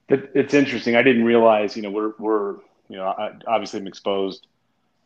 It's 0.09 0.55
interesting. 0.55 0.97
I 0.97 1.03
didn't 1.03 1.25
realize. 1.25 1.77
You 1.77 1.83
know, 1.83 1.91
we're 1.91 2.13
we're 2.19 2.55
you 2.89 2.97
know 2.97 3.07
I, 3.07 3.33
obviously 3.47 3.81
I'm 3.81 3.87
exposed 3.87 4.47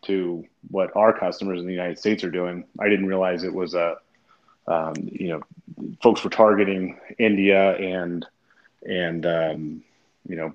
to 0.03 0.45
what 0.71 0.95
our 0.97 1.19
customers 1.19 1.61
in 1.61 1.67
the 1.67 1.73
United 1.73 1.99
States 1.99 2.25
are 2.25 2.31
doing. 2.31 2.65
I 2.79 2.89
didn't 2.89 3.07
realize 3.07 3.45
it 3.45 3.55
was 3.55 3.75
a 3.75 3.97
um, 4.67 4.95
you 4.97 5.29
know 5.29 5.43
folks 6.03 6.25
were 6.25 6.31
targeting 6.31 6.99
India 7.19 7.77
and 7.77 8.27
and 8.87 9.27
um, 9.27 9.83
you 10.27 10.37
know 10.37 10.55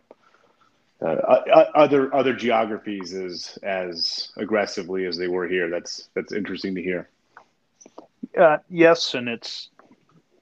other 1.01 2.13
other 2.13 2.34
geographies 2.34 3.13
as 3.13 3.58
as 3.63 4.32
aggressively 4.38 5.06
as 5.06 5.18
they 5.18 5.27
were 5.27 5.48
here. 5.48 5.70
That's 5.70 6.10
that's 6.13 6.34
interesting 6.34 6.75
to 6.75 6.82
hear. 6.82 7.10
Uh, 8.38 8.58
yes, 8.70 9.13
and 9.13 9.27
it's 9.29 9.70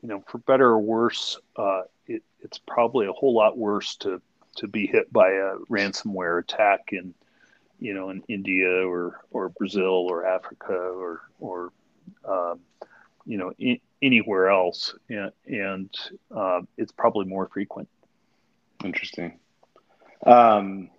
you 0.01 0.09
know 0.09 0.23
for 0.27 0.39
better 0.39 0.67
or 0.67 0.79
worse, 0.79 1.39
uh, 1.55 1.81
it, 2.07 2.23
it's 2.41 2.57
probably 2.57 3.07
a 3.07 3.11
whole 3.11 3.33
lot 3.33 3.57
worse 3.57 3.95
to 3.97 4.21
to 4.57 4.67
be 4.67 4.87
hit 4.87 5.11
by 5.13 5.29
a 5.29 5.55
ransomware 5.69 6.39
attack 6.39 6.89
in 6.91 7.13
you 7.79 7.93
know 7.93 8.09
in 8.09 8.23
India 8.27 8.87
or 8.87 9.21
or 9.31 9.49
Brazil 9.49 10.07
or 10.09 10.25
Africa 10.25 10.73
or 10.73 11.21
or 11.39 11.71
um, 12.27 12.59
you 13.25 13.37
know 13.37 13.53
in, 13.59 13.79
anywhere 14.01 14.49
else, 14.49 14.95
and, 15.09 15.31
and 15.45 15.89
uh, 16.35 16.61
it's 16.77 16.91
probably 16.91 17.25
more 17.25 17.47
frequent. 17.47 17.87
Interesting. 18.83 19.39
Um, 20.25 20.89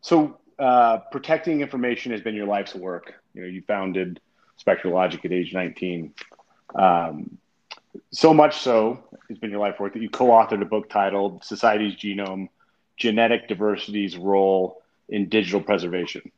so 0.00 0.38
uh, 0.58 0.98
protecting 1.10 1.60
information 1.60 2.12
has 2.12 2.20
been 2.20 2.34
your 2.34 2.46
life's 2.46 2.74
work. 2.74 3.14
You 3.34 3.42
know, 3.42 3.48
you 3.48 3.62
founded 3.62 4.20
SpectraLogic 4.64 5.24
at 5.24 5.32
age 5.32 5.52
19. 5.52 6.14
Um, 6.74 7.38
so 8.10 8.34
much 8.34 8.58
so, 8.58 9.02
it's 9.28 9.38
been 9.38 9.50
your 9.50 9.60
life 9.60 9.78
work 9.80 9.94
that 9.94 10.02
you 10.02 10.10
co-authored 10.10 10.62
a 10.62 10.66
book 10.66 10.88
titled 10.88 11.44
"Society's 11.44 11.96
Genome: 11.96 12.48
Genetic 12.96 13.48
Diversity's 13.48 14.16
Role 14.16 14.82
in 15.08 15.28
Digital 15.28 15.60
Preservation." 15.60 16.30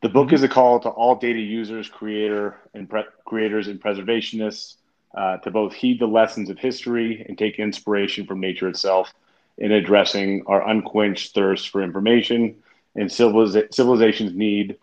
The 0.00 0.08
book 0.08 0.32
is 0.32 0.42
a 0.44 0.48
call 0.48 0.78
to 0.80 0.88
all 0.88 1.16
data 1.16 1.40
users, 1.40 1.88
creator 1.88 2.56
and 2.74 2.88
pre- 2.88 3.02
creators, 3.24 3.66
and 3.66 3.80
preservationists 3.80 4.76
uh, 5.16 5.38
to 5.38 5.50
both 5.50 5.72
heed 5.74 5.98
the 5.98 6.06
lessons 6.06 6.50
of 6.50 6.58
history 6.58 7.24
and 7.28 7.36
take 7.36 7.58
inspiration 7.58 8.24
from 8.26 8.40
nature 8.40 8.68
itself 8.68 9.12
in 9.58 9.72
addressing 9.72 10.44
our 10.46 10.66
unquenched 10.68 11.34
thirst 11.34 11.68
for 11.68 11.82
information 11.82 12.56
and 12.94 13.10
civiliz- 13.10 13.72
civilization's 13.74 14.34
need 14.34 14.78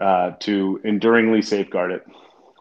uh, 0.00 0.32
to 0.40 0.80
enduringly 0.84 1.42
safeguard 1.42 1.92
it. 1.92 2.06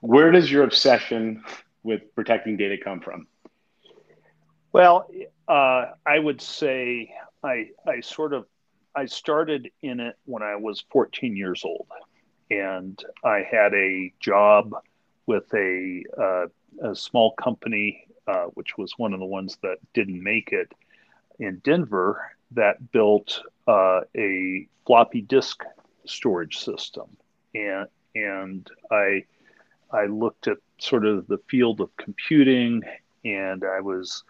Where 0.01 0.31
does 0.31 0.51
your 0.51 0.63
obsession 0.63 1.43
with 1.83 2.13
protecting 2.15 2.57
data 2.57 2.77
come 2.83 2.99
from? 2.99 3.27
Well, 4.73 5.09
uh, 5.47 5.85
I 6.05 6.19
would 6.19 6.41
say 6.41 7.13
I, 7.43 7.69
I 7.87 8.01
sort 8.01 8.33
of 8.33 8.45
I 8.95 9.05
started 9.05 9.69
in 9.83 9.99
it 9.99 10.15
when 10.25 10.41
I 10.41 10.55
was 10.55 10.83
14 10.91 11.35
years 11.35 11.63
old, 11.63 11.87
and 12.49 12.99
I 13.23 13.45
had 13.49 13.73
a 13.75 14.11
job 14.19 14.73
with 15.27 15.43
a, 15.53 16.03
uh, 16.19 16.47
a 16.89 16.95
small 16.95 17.33
company, 17.33 18.07
uh, 18.27 18.45
which 18.55 18.75
was 18.75 18.93
one 18.97 19.13
of 19.13 19.19
the 19.19 19.25
ones 19.25 19.59
that 19.61 19.77
didn't 19.93 20.23
make 20.23 20.51
it, 20.51 20.71
in 21.39 21.59
Denver 21.63 22.31
that 22.51 22.91
built 22.91 23.41
uh, 23.67 24.01
a 24.15 24.67
floppy 24.85 25.21
disk 25.21 25.63
storage 26.05 26.57
system, 26.57 27.05
and 27.53 27.87
and 28.15 28.69
I 28.91 29.25
I 29.91 30.05
looked 30.05 30.47
at 30.47 30.57
sort 30.79 31.05
of 31.05 31.27
the 31.27 31.39
field 31.49 31.81
of 31.81 31.95
computing, 31.97 32.81
and 33.25 33.63
I 33.63 33.81
was 33.81 34.23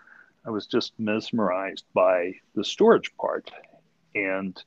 I 0.45 0.49
was 0.49 0.65
just 0.65 0.93
mesmerized 0.99 1.85
by 1.93 2.33
the 2.55 2.63
storage 2.63 3.15
part, 3.17 3.51
and 4.15 4.61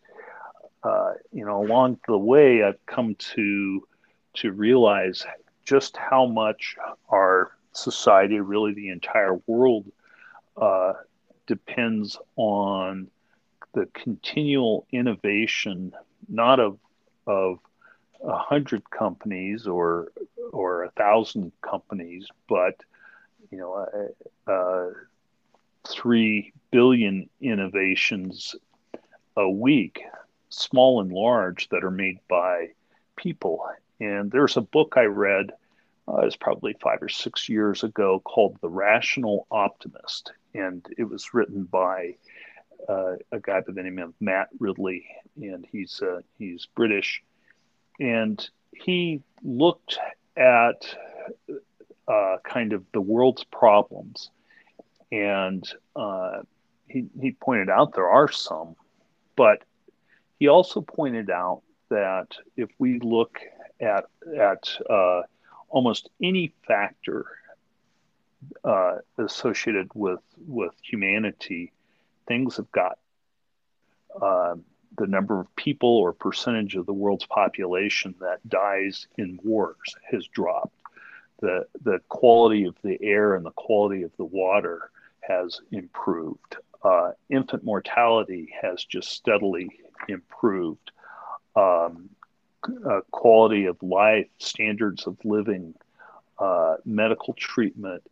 uh, 0.83 1.15
you 1.33 1.45
know 1.45 1.65
along 1.65 1.99
the 2.07 2.19
way 2.19 2.63
I've 2.63 2.85
come 2.87 3.15
to 3.35 3.87
to 4.35 4.53
realize 4.53 5.27
just 5.65 5.97
how 5.97 6.27
much 6.27 6.77
our 7.11 7.53
society, 7.73 8.41
really 8.41 8.75
the 8.75 8.89
entire 8.89 9.41
world, 9.47 9.87
uh, 10.57 10.95
depends 11.47 12.19
on 12.37 13.09
the 13.73 13.87
continual 13.95 14.87
innovation, 14.93 15.93
not 16.29 16.61
of 16.61 16.79
of 17.27 17.59
a 18.23 18.37
hundred 18.37 18.89
companies 18.91 19.67
or 19.67 20.13
or 20.53 20.85
a 20.85 20.91
thousand 20.91 21.53
companies, 21.63 22.27
but 22.49 22.75
you 23.51 23.59
know, 23.59 23.87
uh, 24.47 24.51
uh, 24.51 24.91
three 25.89 26.53
billion 26.71 27.29
innovations 27.41 28.55
a 29.37 29.49
week, 29.49 30.03
small 30.49 31.01
and 31.01 31.13
large, 31.13 31.69
that 31.71 31.85
are 31.85 31.91
made 31.91 32.19
by 32.29 32.69
people. 33.17 33.65
And 34.01 34.31
there's 34.31 34.57
a 34.57 34.63
book 34.63 34.95
I 34.97 35.05
read 35.05 35.53
uh, 36.11 36.25
was 36.25 36.37
probably 36.37 36.75
five 36.81 37.03
or 37.03 37.09
six 37.09 37.49
years 37.49 37.85
ago 37.85 38.21
called 38.25 38.59
The 38.61 38.69
Rational 38.69 39.47
Optimist. 39.51 40.33
And 40.55 40.85
it 40.99 41.05
was 41.05 41.33
written 41.33 41.65
by 41.65 42.17
uh, 42.89 43.17
a 43.31 43.39
guy 43.41 43.61
by 43.61 43.73
the 43.73 43.83
name 43.83 43.99
of 43.99 44.15
Matt 44.21 44.49
Ridley, 44.59 45.07
and 45.37 45.67
he's, 45.71 46.03
uh, 46.03 46.21
he's 46.39 46.67
British. 46.75 47.23
And 48.01 48.49
he 48.73 49.23
looked 49.45 49.99
at 50.37 50.97
uh, 52.09 52.37
kind 52.45 52.73
of 52.73 52.85
the 52.93 53.01
world's 53.01 53.45
problems. 53.45 54.31
And 55.13 55.69
uh, 55.95 56.43
he, 56.89 57.07
he 57.21 57.33
pointed 57.33 57.71
out 57.71 57.95
there 57.95 58.09
are 58.09 58.31
some, 58.31 58.75
but 59.37 59.63
he 60.39 60.49
also 60.49 60.81
pointed 60.81 61.31
out 61.31 61.63
that 61.91 62.29
if 62.57 62.71
we 62.79 62.99
look 63.01 63.39
at, 63.81 64.07
at 64.39 64.69
uh, 64.89 65.23
almost 65.71 66.11
any 66.23 66.53
factor 66.67 67.27
uh, 68.65 68.97
associated 69.19 69.91
with 69.95 70.21
with 70.47 70.73
humanity, 70.83 71.73
things 72.27 72.57
have 72.57 72.71
got 72.73 72.99
uh, 74.21 74.55
the 74.99 75.07
number 75.07 75.41
of 75.41 75.55
people 75.57 75.89
or 75.89 76.13
percentage 76.13 76.75
of 76.75 76.87
the 76.87 76.93
world's 76.93 77.27
population 77.27 78.15
that 78.21 78.47
dies 78.49 79.07
in 79.17 79.39
wars 79.43 79.77
has 80.11 80.27
dropped. 80.27 80.75
The, 81.41 81.67
the 81.83 82.01
quality 82.09 82.65
of 82.65 82.77
the 82.83 82.99
air 83.03 83.35
and 83.35 83.47
the 83.47 83.53
quality 83.53 84.03
of 84.03 84.11
the 84.19 84.27
water 84.27 84.91
has 85.21 85.61
improved. 85.73 86.57
Uh, 86.83 87.13
infant 87.31 87.65
mortality 87.65 88.53
has 88.61 88.85
just 88.85 89.11
steadily 89.11 89.71
improved. 90.09 90.91
Um, 91.57 92.11
uh, 92.69 93.01
quality 93.11 93.67
of 93.67 93.83
life, 93.83 94.29
standards 94.39 95.07
of 95.07 95.17
living, 95.25 95.75
uh, 96.39 96.77
medical 96.85 97.35
treatment, 97.35 98.03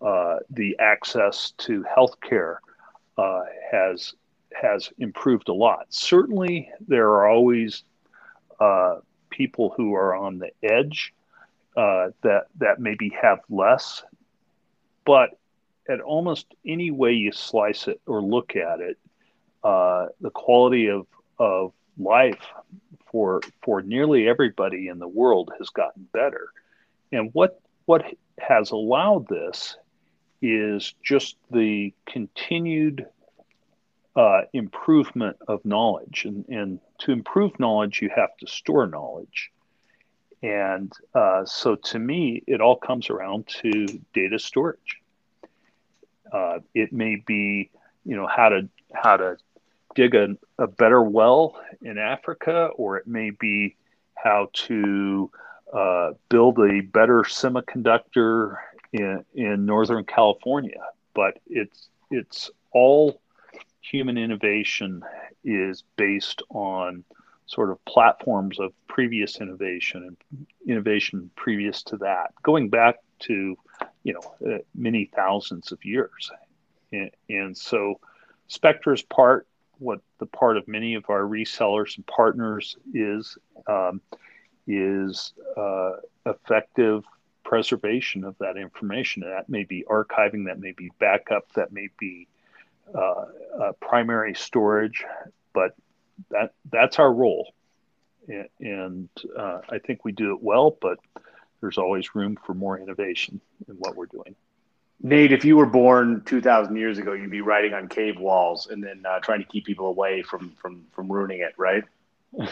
uh, 0.00 0.36
the 0.50 0.76
access 0.78 1.52
to 1.58 1.84
healthcare 1.84 2.56
uh, 3.18 3.42
has 3.70 4.14
has 4.60 4.90
improved 4.98 5.48
a 5.48 5.52
lot. 5.52 5.86
Certainly, 5.90 6.70
there 6.86 7.08
are 7.08 7.28
always 7.28 7.84
uh, 8.58 8.96
people 9.30 9.72
who 9.76 9.94
are 9.94 10.14
on 10.14 10.38
the 10.38 10.50
edge 10.62 11.14
uh, 11.76 12.08
that 12.22 12.46
that 12.58 12.80
maybe 12.80 13.12
have 13.20 13.40
less, 13.48 14.02
but 15.04 15.38
at 15.88 16.00
almost 16.00 16.46
any 16.66 16.90
way 16.90 17.12
you 17.12 17.32
slice 17.32 17.88
it 17.88 18.00
or 18.06 18.22
look 18.22 18.56
at 18.56 18.80
it, 18.80 18.98
the 19.62 20.30
quality 20.32 20.88
of 20.88 21.06
of 21.38 21.72
life 22.02 22.46
for 23.10 23.40
for 23.62 23.82
nearly 23.82 24.28
everybody 24.28 24.88
in 24.88 24.98
the 24.98 25.08
world 25.08 25.52
has 25.58 25.68
gotten 25.70 26.08
better. 26.12 26.48
And 27.12 27.30
what 27.32 27.60
what 27.86 28.04
has 28.38 28.70
allowed 28.70 29.28
this 29.28 29.76
is 30.42 30.94
just 31.02 31.36
the 31.50 31.92
continued 32.06 33.06
uh, 34.16 34.42
improvement 34.52 35.36
of 35.48 35.64
knowledge. 35.64 36.24
And, 36.24 36.46
and 36.48 36.80
to 36.98 37.12
improve 37.12 37.58
knowledge, 37.60 38.00
you 38.02 38.10
have 38.14 38.36
to 38.38 38.46
store 38.46 38.86
knowledge. 38.86 39.50
And 40.42 40.92
uh, 41.14 41.44
so 41.44 41.76
to 41.76 41.98
me, 41.98 42.42
it 42.46 42.60
all 42.60 42.76
comes 42.76 43.10
around 43.10 43.46
to 43.62 43.86
data 44.14 44.38
storage. 44.38 45.00
Uh, 46.32 46.60
it 46.74 46.92
may 46.92 47.16
be, 47.16 47.70
you 48.04 48.16
know, 48.16 48.26
how 48.26 48.48
to 48.48 48.68
how 48.94 49.16
to 49.16 49.36
dig 49.94 50.14
a, 50.14 50.28
a 50.58 50.66
better 50.66 51.02
well 51.02 51.60
in 51.82 51.98
Africa, 51.98 52.70
or 52.76 52.96
it 52.96 53.06
may 53.06 53.30
be 53.30 53.76
how 54.14 54.48
to 54.52 55.30
uh, 55.72 56.12
build 56.28 56.58
a 56.58 56.80
better 56.80 57.22
semiconductor 57.22 58.56
in, 58.92 59.24
in 59.34 59.66
Northern 59.66 60.04
California. 60.04 60.80
But 61.14 61.38
it's 61.46 61.88
it's 62.10 62.50
all 62.72 63.20
human 63.80 64.18
innovation 64.18 65.02
is 65.44 65.84
based 65.96 66.42
on 66.50 67.04
sort 67.46 67.70
of 67.70 67.84
platforms 67.84 68.60
of 68.60 68.72
previous 68.86 69.40
innovation 69.40 70.16
and 70.30 70.46
innovation 70.66 71.30
previous 71.34 71.82
to 71.82 71.96
that, 71.96 72.32
going 72.42 72.68
back 72.68 72.96
to 73.20 73.56
you 74.04 74.14
know 74.14 74.54
uh, 74.54 74.58
many 74.74 75.10
thousands 75.14 75.72
of 75.72 75.84
years, 75.84 76.30
and, 76.92 77.10
and 77.28 77.56
so 77.56 77.98
Spectra's 78.48 79.02
part, 79.02 79.46
what 79.80 80.00
the 80.18 80.26
part 80.26 80.56
of 80.56 80.68
many 80.68 80.94
of 80.94 81.04
our 81.08 81.22
resellers 81.22 81.96
and 81.96 82.06
partners 82.06 82.76
is, 82.94 83.36
um, 83.66 84.00
is 84.66 85.32
uh, 85.56 85.92
effective 86.26 87.04
preservation 87.44 88.24
of 88.24 88.36
that 88.38 88.56
information. 88.56 89.22
That 89.22 89.48
may 89.48 89.64
be 89.64 89.84
archiving, 89.88 90.46
that 90.46 90.60
may 90.60 90.72
be 90.72 90.90
backup, 91.00 91.52
that 91.54 91.72
may 91.72 91.88
be 91.98 92.28
uh, 92.94 93.24
uh, 93.60 93.72
primary 93.80 94.34
storage, 94.34 95.04
but 95.52 95.74
that 96.30 96.52
that's 96.70 96.98
our 96.98 97.12
role, 97.12 97.52
and, 98.28 98.48
and 98.60 99.08
uh, 99.36 99.60
I 99.68 99.78
think 99.78 100.04
we 100.04 100.12
do 100.12 100.32
it 100.32 100.42
well. 100.42 100.76
But 100.80 100.98
there's 101.60 101.78
always 101.78 102.14
room 102.14 102.38
for 102.44 102.54
more 102.54 102.78
innovation 102.78 103.40
in 103.68 103.74
what 103.76 103.96
we're 103.96 104.06
doing. 104.06 104.34
Nate, 105.02 105.32
if 105.32 105.44
you 105.44 105.56
were 105.56 105.66
born 105.66 106.22
2,000 106.26 106.76
years 106.76 106.98
ago, 106.98 107.12
you'd 107.12 107.30
be 107.30 107.40
writing 107.40 107.72
on 107.72 107.88
cave 107.88 108.18
walls 108.18 108.66
and 108.66 108.82
then 108.82 109.04
uh, 109.06 109.18
trying 109.20 109.40
to 109.40 109.46
keep 109.46 109.64
people 109.64 109.86
away 109.86 110.22
from 110.22 110.50
from 110.60 110.84
from 110.92 111.10
ruining 111.10 111.40
it, 111.40 111.54
right? 111.56 111.84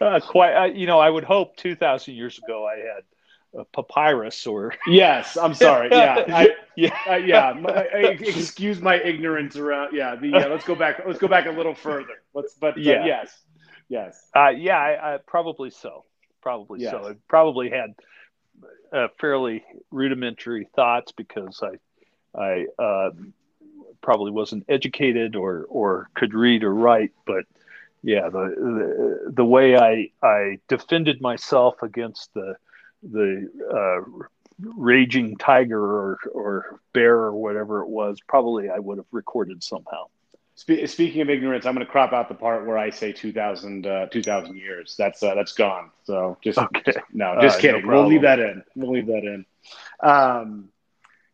uh, 0.00 0.20
quite, 0.20 0.54
uh, 0.54 0.64
you 0.66 0.86
know, 0.86 0.98
I 0.98 1.08
would 1.08 1.24
hope 1.24 1.56
2,000 1.56 2.14
years 2.14 2.38
ago 2.38 2.66
I 2.66 2.76
had 2.76 3.04
a 3.54 3.64
papyrus 3.66 4.46
or 4.46 4.74
yes 4.86 5.36
i'm 5.36 5.54
sorry 5.54 5.88
yeah 5.90 6.24
I, 6.28 6.48
yeah 6.74 6.96
uh, 7.08 7.16
yeah 7.16 7.52
my, 7.52 7.82
excuse 7.92 8.80
my 8.80 8.96
ignorance 8.96 9.56
around 9.56 9.94
yeah 9.94 10.16
the 10.16 10.28
yeah. 10.28 10.46
let's 10.46 10.64
go 10.64 10.74
back 10.74 11.02
let's 11.06 11.18
go 11.18 11.28
back 11.28 11.46
a 11.46 11.50
little 11.50 11.74
further 11.74 12.22
let's 12.34 12.54
but 12.54 12.78
uh, 12.78 12.80
yeah 12.80 13.04
yes 13.04 13.38
yes 13.88 14.30
uh, 14.34 14.48
yeah 14.48 14.78
I, 14.78 15.14
I, 15.14 15.18
probably 15.18 15.70
so 15.70 16.04
probably 16.40 16.80
yes. 16.80 16.92
so 16.92 17.10
i 17.10 17.12
probably 17.28 17.68
had 17.68 17.94
uh, 18.92 19.08
fairly 19.18 19.64
rudimentary 19.90 20.68
thoughts 20.74 21.12
because 21.12 21.62
i 21.62 22.40
i 22.40 22.66
uh, 22.78 23.10
probably 24.00 24.30
wasn't 24.30 24.64
educated 24.68 25.36
or 25.36 25.66
or 25.68 26.08
could 26.14 26.34
read 26.34 26.64
or 26.64 26.74
write 26.74 27.12
but 27.26 27.44
yeah 28.02 28.28
the 28.28 28.54
the, 28.56 29.32
the 29.32 29.44
way 29.44 29.76
i 29.76 30.10
i 30.22 30.58
defended 30.68 31.20
myself 31.20 31.82
against 31.82 32.32
the 32.34 32.56
the 33.02 33.50
uh, 33.72 34.26
raging 34.76 35.36
tiger 35.36 35.80
or, 35.80 36.18
or 36.32 36.80
bear 36.92 37.16
or 37.16 37.32
whatever 37.32 37.82
it 37.82 37.88
was, 37.88 38.20
probably 38.26 38.68
I 38.70 38.78
would 38.78 38.98
have 38.98 39.06
recorded 39.10 39.62
somehow. 39.62 40.06
Spe- 40.54 40.86
speaking 40.86 41.22
of 41.22 41.30
ignorance, 41.30 41.64
I'm 41.64 41.74
going 41.74 41.86
to 41.86 41.90
crop 41.90 42.12
out 42.12 42.28
the 42.28 42.34
part 42.34 42.66
where 42.66 42.78
I 42.78 42.90
say 42.90 43.12
2,000 43.12 43.86
uh, 43.86 44.06
2,000 44.06 44.56
years. 44.56 44.94
That's 44.98 45.22
uh, 45.22 45.34
that's 45.34 45.52
gone. 45.52 45.90
So 46.04 46.36
just, 46.42 46.58
okay. 46.58 46.92
no, 47.12 47.38
just 47.40 47.60
kidding. 47.60 47.86
No 47.86 47.92
we'll 47.92 48.06
leave 48.06 48.22
that 48.22 48.38
in. 48.38 48.62
We'll 48.74 48.92
leave 48.92 49.06
that 49.06 49.24
in. 49.24 49.46
Um, 50.00 50.68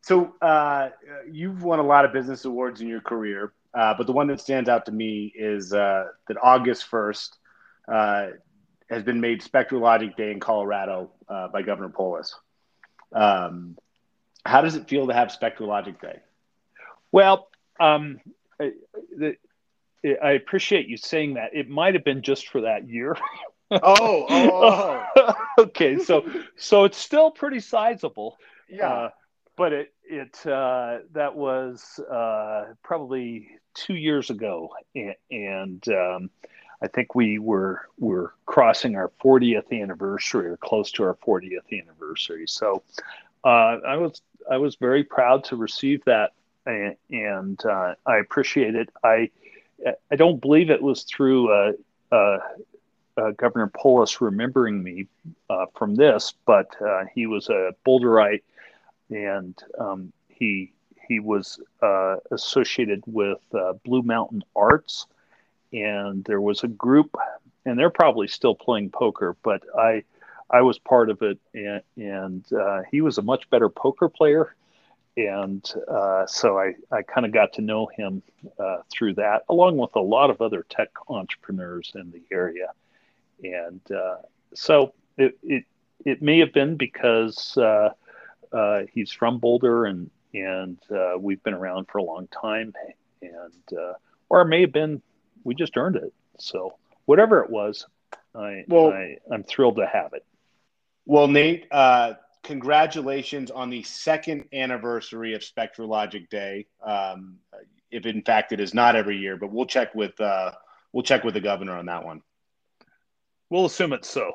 so 0.03 0.35
uh, 0.41 0.91
you've 1.31 1.63
won 1.63 1.81
a 1.81 1.83
lot 1.83 2.05
of 2.05 2.13
business 2.13 2.45
awards 2.45 2.81
in 2.81 2.89
your 2.89 3.01
career, 3.01 3.53
uh, 3.75 3.95
but 3.99 4.07
the 4.07 4.13
one 4.13 4.29
that 4.29 4.41
stands 4.41 4.69
out 4.69 4.87
to 4.87 4.93
me 4.93 5.33
is 5.35 5.73
uh, 5.73 6.07
that 6.29 6.37
August 6.41 6.91
1st, 6.91 7.31
has 8.91 9.03
been 9.03 9.21
made 9.21 9.43
Spectralogic 9.43 10.17
Day 10.17 10.31
in 10.31 10.41
Colorado 10.41 11.11
uh, 11.29 11.49
by 11.49 11.63
Governor 11.63 11.91
Polis. 11.91 12.35
Um, 13.13 13.77
how 14.45 14.63
does 14.63 14.77
it 14.77 14.89
feel 14.89 15.07
to 15.07 15.13
have 15.13 15.29
Spectralogic 15.29 16.01
Day? 16.01 16.21
Well, 17.13 17.49
um, 17.79 18.21
I, 18.61 18.73
the, 19.16 19.37
I, 20.23 20.33
appreciate 20.33 20.88
you 20.88 20.97
saying 20.97 21.35
that. 21.35 21.55
It 21.55 21.68
might 21.68 21.94
have 21.94 22.05
been 22.05 22.23
just 22.23 22.49
for 22.49 22.62
that 22.62 22.88
year. 22.88 23.16
oh, 23.71 23.79
oh, 23.83 25.05
oh. 25.16 25.35
okay. 25.59 25.99
So, 25.99 26.25
so 26.57 26.85
it's 26.85 26.99
still 26.99 27.31
pretty 27.31 27.61
sizable. 27.61 28.37
Yeah. 28.68 28.88
Uh, 28.88 29.11
but 29.57 29.73
it 29.73 29.92
it 30.05 30.47
uh, 30.47 30.99
that 31.12 31.35
was 31.35 31.99
uh, 32.11 32.66
probably 32.83 33.49
two 33.75 33.94
years 33.94 34.31
ago, 34.31 34.71
and, 34.94 35.14
and 35.31 35.88
um, 35.88 36.31
I 36.81 36.87
think 36.87 37.14
we 37.14 37.38
were 37.38 37.88
were 37.99 38.35
crossing 38.47 38.97
our 38.97 39.11
40th 39.23 39.73
anniversary 39.73 40.47
or 40.47 40.57
close 40.57 40.92
to 40.92 41.03
our 41.03 41.14
40th 41.14 41.73
anniversary. 41.73 42.47
So 42.47 42.83
uh, 43.44 43.79
I 43.85 43.97
was 43.97 44.23
I 44.51 44.59
was 44.59 44.77
very 44.77 45.05
proud 45.05 45.44
to 45.44 45.57
receive 45.57 46.05
that, 46.05 46.33
and, 47.11 47.65
uh, 47.65 47.95
I 48.07 48.17
appreciate 48.19 48.75
it. 48.75 48.91
I 49.03 49.31
I 50.11 50.17
don't 50.17 50.41
believe 50.41 50.71
it 50.71 50.83
was 50.83 51.05
through 51.05 51.53
uh, 51.53 51.73
uh, 52.11 52.39
uh 53.17 53.31
Governor 53.33 53.69
Polis 53.69 54.21
remembering 54.21 54.83
me 54.83 55.07
uh, 55.49 55.67
from 55.77 55.95
this, 55.95 56.35
but 56.47 56.75
he 57.15 57.27
was 57.27 57.49
a 57.49 57.75
Boulderite, 57.87 58.43
and 59.11 59.55
um, 59.79 60.13
he 60.29 60.73
he 61.09 61.21
was 61.21 61.61
associated 62.31 63.03
with 63.07 63.39
Blue 63.85 64.03
Mountain 64.03 64.43
Arts 64.55 65.07
and 65.73 66.25
there 66.25 66.41
was 66.41 66.63
a 66.65 66.69
group, 66.69 67.15
and 67.65 67.79
they're 67.79 67.91
probably 67.91 68.29
still 68.29 68.55
playing 68.55 68.91
poker, 68.91 69.37
but 69.43 69.63
I 69.77 70.05
I 70.51 70.63
was 70.63 70.79
part 70.79 71.11
of 71.11 71.21
it, 71.21 71.39
and, 71.53 71.83
and 71.97 72.53
uh, 72.53 72.81
he 72.91 73.03
was 73.03 73.19
a 73.19 73.23
much 73.23 73.51
better 73.51 73.69
poker 73.69 74.09
player, 74.09 74.55
and 75.19 75.75
uh, 75.89 76.27
so 76.27 76.59
I 76.59 76.75
I 76.93 77.03
kind 77.03 77.27
of 77.27 77.33
got 77.33 77.53
to 77.55 77.61
know 77.61 77.87
him 77.87 78.23
uh, 78.59 78.79
through 78.91 79.15
that, 79.15 79.43
along 79.49 79.77
with 79.77 79.97
a 79.97 80.01
lot 80.01 80.31
of 80.31 80.41
other 80.41 80.65
tech 80.71 80.89
entrepreneurs 81.09 81.93
in 81.97 82.13
the 82.13 82.23
area, 82.31 82.69
and 83.43 83.81
uh, 83.91 84.19
so 84.55 84.95
it, 85.17 85.37
it 85.43 85.65
it 86.05 86.23
may 86.23 86.39
have 86.39 86.53
been 86.53 86.77
because 86.77 87.57
uh, 87.57 87.91
uh, 88.53 88.83
he's 88.93 89.11
from 89.11 89.39
Boulder 89.39 89.87
and 89.87 90.11
and 90.35 90.79
we've 91.19 91.43
been 91.43 91.55
around 91.55 91.89
for 91.89 91.99
a 91.99 92.05
long 92.05 92.29
time, 92.29 92.73
and 93.21 93.79
or 94.29 94.43
it 94.43 94.47
may 94.47 94.61
have 94.61 94.73
been 94.73 95.03
we 95.43 95.55
just 95.55 95.77
earned 95.77 95.97
it. 95.97 96.13
So 96.39 96.77
whatever 97.07 97.43
it 97.43 97.51
was, 97.51 97.87
I, 98.35 98.65
well, 98.69 98.93
I 98.93 99.17
I'm 99.33 99.43
thrilled 99.43 99.77
to 99.77 99.87
have 99.87 100.13
it. 100.13 100.25
Well, 101.07 101.27
Nate, 101.27 101.67
uh, 101.73 102.15
congratulations 102.49 103.51
on 103.51 103.69
the 103.69 103.83
second 103.83 104.43
anniversary 104.55 105.35
of 105.35 105.43
Spectralogic 105.43 106.31
Day. 106.31 106.67
Um, 106.83 107.37
if 107.91 108.07
in 108.07 108.23
fact 108.23 108.53
it 108.53 108.59
is 108.59 108.73
not 108.73 108.97
every 108.97 109.19
year, 109.19 109.37
but 109.37 109.53
we'll 109.53 109.67
check 109.67 109.95
with 109.95 110.19
uh, 110.19 110.53
we'll 110.93 111.03
check 111.03 111.25
with 111.25 111.35
the 111.35 111.43
governor 111.43 111.77
on 111.77 111.85
that 111.87 112.05
one. 112.07 112.23
We'll 113.51 113.67
assume 113.67 113.93
it's 113.93 114.09
so. 114.09 114.33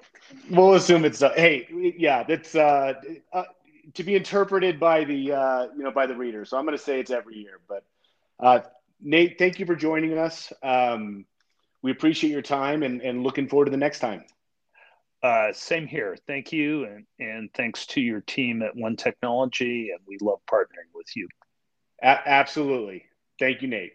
We'll 0.51 0.75
assume 0.75 1.05
it's 1.05 1.17
so. 1.17 1.31
Hey, 1.35 1.67
yeah, 1.97 2.21
that's 2.23 2.53
uh, 2.53 2.93
uh, 3.33 3.43
to 3.95 4.03
be 4.03 4.15
interpreted 4.15 4.79
by 4.79 5.05
the 5.05 5.31
uh, 5.31 5.67
you 5.75 5.83
know 5.83 5.91
by 5.91 6.05
the 6.05 6.15
reader. 6.15 6.45
So 6.45 6.55
I'm 6.57 6.65
going 6.65 6.77
to 6.77 6.83
say 6.83 6.99
it's 6.99 7.11
every 7.11 7.37
year. 7.37 7.61
But 7.67 7.83
uh, 8.39 8.59
Nate, 9.01 9.39
thank 9.39 9.57
you 9.57 9.65
for 9.65 9.75
joining 9.75 10.19
us. 10.19 10.53
Um, 10.61 11.25
we 11.81 11.89
appreciate 11.89 12.29
your 12.29 12.43
time 12.43 12.83
and, 12.83 13.01
and 13.01 13.23
looking 13.23 13.47
forward 13.47 13.65
to 13.65 13.71
the 13.71 13.77
next 13.77 13.99
time. 13.99 14.23
Uh, 15.23 15.53
same 15.53 15.87
here. 15.87 16.17
Thank 16.27 16.51
you, 16.51 16.83
and 16.83 17.05
and 17.17 17.49
thanks 17.53 17.85
to 17.87 18.01
your 18.01 18.19
team 18.21 18.61
at 18.61 18.75
One 18.75 18.97
Technology, 18.97 19.91
and 19.91 19.99
we 20.05 20.17
love 20.21 20.39
partnering 20.51 20.91
with 20.93 21.07
you. 21.15 21.29
A- 22.03 22.27
absolutely. 22.27 23.05
Thank 23.39 23.61
you, 23.61 23.69
Nate. 23.69 23.93